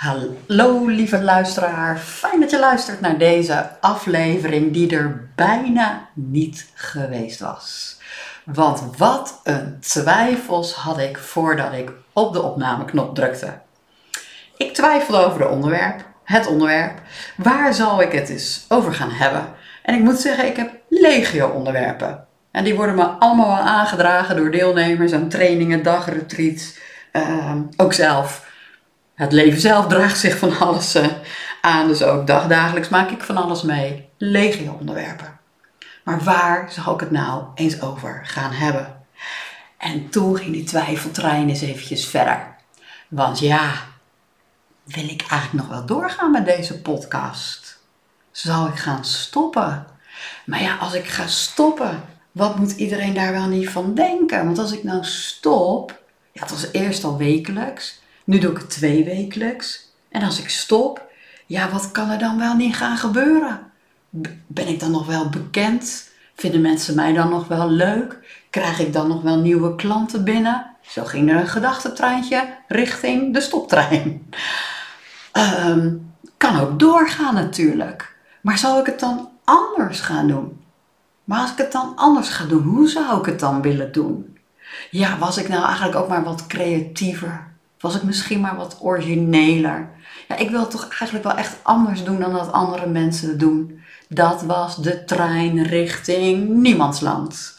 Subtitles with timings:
[0.00, 7.40] Hallo lieve luisteraar, fijn dat je luistert naar deze aflevering die er bijna niet geweest
[7.40, 7.98] was.
[8.44, 13.58] Want wat een twijfels had ik voordat ik op de opnameknop drukte.
[14.56, 17.00] Ik twijfelde over het onderwerp, het onderwerp.
[17.36, 19.44] Waar zal ik het eens over gaan hebben?
[19.82, 22.24] En ik moet zeggen, ik heb legio onderwerpen.
[22.50, 26.78] En die worden me allemaal aangedragen door deelnemers aan trainingen, dagretreats,
[27.12, 28.48] uh, ook zelf
[29.20, 31.06] het leven zelf draagt zich van alles uh,
[31.60, 34.08] aan, dus ook dagdagelijks maak ik van alles mee.
[34.18, 35.38] Legio onderwerpen.
[36.04, 39.04] Maar waar zou ik het nou eens over gaan hebben?
[39.78, 42.56] En toen ging die twijfeltrein eens eventjes verder.
[43.08, 43.72] Want ja,
[44.84, 47.78] wil ik eigenlijk nog wel doorgaan met deze podcast?
[48.30, 49.86] Zal ik gaan stoppen?
[50.44, 54.44] Maar ja, als ik ga stoppen, wat moet iedereen daar wel niet van denken?
[54.44, 57.98] Want als ik nou stop, ja, het was eerst al wekelijks.
[58.30, 59.92] Nu doe ik het twee wekelijks.
[60.08, 61.10] En als ik stop,
[61.46, 63.60] ja, wat kan er dan wel niet gaan gebeuren?
[64.46, 66.10] Ben ik dan nog wel bekend?
[66.34, 68.18] Vinden mensen mij dan nog wel leuk?
[68.50, 70.66] Krijg ik dan nog wel nieuwe klanten binnen?
[70.80, 74.30] Zo ging er een gedachtentreintje richting de stoptrein.
[75.66, 78.16] Um, kan ook doorgaan natuurlijk.
[78.40, 80.64] Maar zou ik het dan anders gaan doen?
[81.24, 84.38] Maar als ik het dan anders ga doen, hoe zou ik het dan willen doen?
[84.90, 87.49] Ja, was ik nou eigenlijk ook maar wat creatiever?
[87.80, 89.90] Was ik misschien maar wat origineler?
[90.28, 93.38] Ja, ik wil het toch eigenlijk wel echt anders doen dan dat andere mensen het
[93.38, 93.82] doen.
[94.08, 97.58] Dat was de trein richting niemandsland.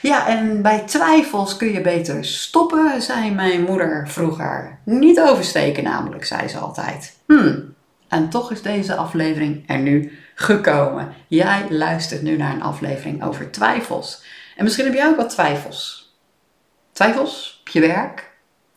[0.00, 4.78] Ja, en bij twijfels kun je beter stoppen, zei mijn moeder vroeger.
[4.84, 7.16] Niet oversteken namelijk, zei ze altijd.
[7.26, 7.74] Hmm.
[8.08, 11.12] En toch is deze aflevering er nu gekomen.
[11.26, 14.22] Jij luistert nu naar een aflevering over twijfels.
[14.56, 16.12] En misschien heb jij ook wat twijfels.
[16.92, 18.30] Twijfels op je werk?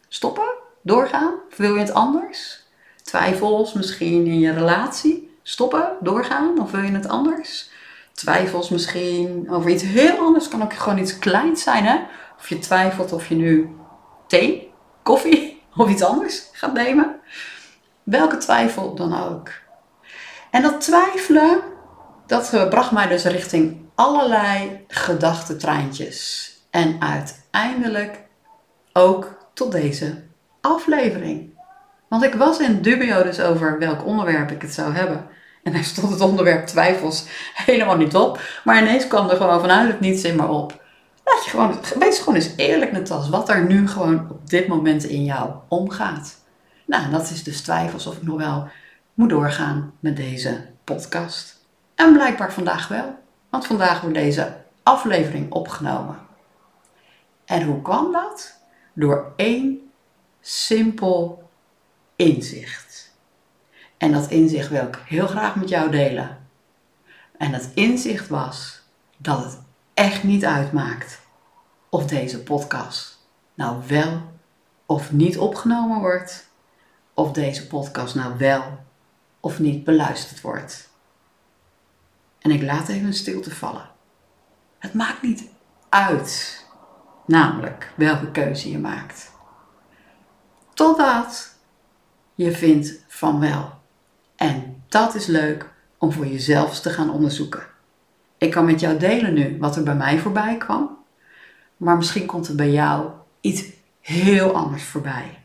[0.07, 0.63] Stoppen?
[0.85, 1.33] Doorgaan?
[1.51, 2.63] Of wil je het anders?
[3.03, 5.37] Twijfels misschien in je relatie?
[5.43, 6.59] Stoppen, doorgaan?
[6.59, 7.69] Of wil je het anders?
[8.13, 10.47] Twijfels misschien over iets heel anders.
[10.47, 11.99] Kan ook gewoon iets kleins zijn, hè?
[12.37, 13.75] Of je twijfelt of je nu
[14.27, 14.71] thee,
[15.03, 17.19] koffie of iets anders gaat nemen.
[18.03, 19.49] Welke twijfel dan ook.
[20.51, 21.61] En dat twijfelen,
[22.27, 26.49] dat bracht mij dus richting allerlei gedachtentreintjes.
[26.69, 28.23] En uiteindelijk
[28.93, 30.23] ook tot deze
[30.65, 31.53] aflevering.
[32.07, 35.27] Want ik was in dubio dus over welk onderwerp ik het zou hebben.
[35.63, 37.25] En daar stond het onderwerp twijfels
[37.65, 38.39] helemaal niet op.
[38.63, 40.83] Maar ineens kwam er gewoon vanuit het niets in maar op.
[41.23, 44.67] Laat je gewoon, wees gewoon eens eerlijk, net als wat er nu gewoon op dit
[44.67, 46.43] moment in jou omgaat.
[46.85, 48.67] Nou, dat is dus twijfels of ik nog wel
[49.13, 51.65] moet doorgaan met deze podcast.
[51.95, 53.15] En blijkbaar vandaag wel,
[53.49, 54.53] want vandaag wordt deze
[54.83, 56.17] aflevering opgenomen.
[57.45, 58.59] En hoe kwam dat?
[58.93, 59.84] Door één
[60.47, 61.49] simpel
[62.15, 63.11] inzicht.
[63.97, 66.47] En dat inzicht wil ik heel graag met jou delen.
[67.37, 68.81] En dat inzicht was
[69.17, 69.59] dat het
[69.93, 71.21] echt niet uitmaakt
[71.89, 74.21] of deze podcast nou wel
[74.85, 76.49] of niet opgenomen wordt,
[77.13, 78.79] of deze podcast nou wel
[79.39, 80.89] of niet beluisterd wordt.
[82.39, 83.89] En ik laat even een stilte vallen.
[84.79, 85.47] Het maakt niet
[85.89, 86.65] uit,
[87.25, 89.33] namelijk welke keuze je maakt.
[90.75, 91.55] Totdat
[92.33, 93.73] je vindt van wel.
[94.35, 97.63] En dat is leuk om voor jezelf te gaan onderzoeken.
[98.37, 100.97] Ik kan met jou delen nu wat er bij mij voorbij kwam.
[101.77, 103.09] Maar misschien komt er bij jou
[103.41, 103.63] iets
[104.01, 105.39] heel anders voorbij.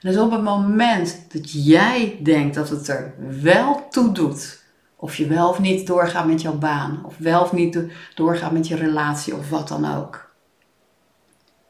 [0.00, 4.62] Dus op het moment dat jij denkt dat het er wel toe doet,
[4.96, 7.78] of je wel of niet doorgaat met jouw baan, of wel of niet
[8.14, 10.30] doorgaat met je relatie of wat dan ook.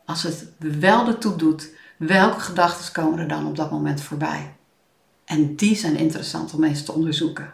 [0.04, 4.54] Als het wel ertoe doet Welke gedachten komen er dan op dat moment voorbij?
[5.25, 7.50] En die zijn interessant om eens te onderzoeken.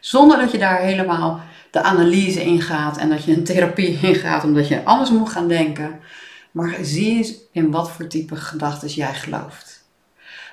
[0.00, 1.40] Zonder dat je daar helemaal
[1.70, 5.48] de analyse in gaat en dat je een therapie ingaat omdat je anders moet gaan
[5.48, 6.00] denken.
[6.50, 9.84] Maar zie eens in wat voor type gedachten jij gelooft.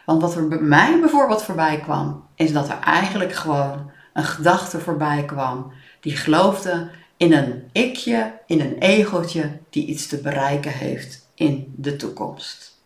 [0.05, 4.79] Want wat er bij mij bijvoorbeeld voorbij kwam, is dat er eigenlijk gewoon een gedachte
[4.79, 11.20] voorbij kwam die geloofde in een ikje, in een egeltje die iets te bereiken heeft
[11.41, 12.79] in de toekomst.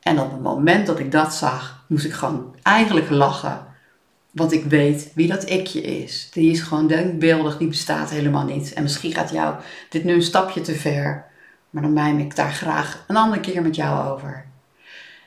[0.00, 3.66] En op het moment dat ik dat zag, moest ik gewoon eigenlijk lachen.
[4.30, 6.28] Want ik weet wie dat ikje is.
[6.30, 8.72] Die is gewoon denkbeeldig, die bestaat helemaal niet.
[8.72, 9.54] En misschien gaat jou
[9.88, 11.26] dit nu een stapje te ver.
[11.70, 14.46] Maar dan mijm ik daar graag een andere keer met jou over.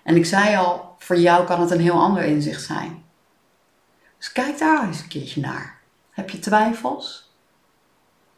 [0.04, 3.04] En ik zei al, voor jou kan het een heel ander inzicht zijn.
[4.18, 5.80] Dus kijk daar eens een keertje naar.
[6.12, 7.32] Heb je twijfels?